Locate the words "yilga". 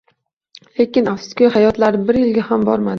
2.25-2.51